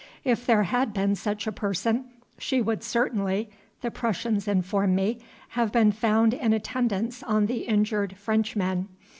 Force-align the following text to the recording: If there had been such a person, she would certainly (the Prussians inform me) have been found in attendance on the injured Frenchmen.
If 0.23 0.47
there 0.47 0.63
had 0.63 0.93
been 0.95 1.13
such 1.13 1.45
a 1.45 1.51
person, 1.51 2.05
she 2.39 2.59
would 2.59 2.81
certainly 2.81 3.51
(the 3.81 3.91
Prussians 3.91 4.47
inform 4.47 4.95
me) 4.95 5.19
have 5.49 5.71
been 5.71 5.91
found 5.91 6.33
in 6.33 6.53
attendance 6.53 7.21
on 7.21 7.45
the 7.45 7.65
injured 7.67 8.17
Frenchmen. 8.17 8.87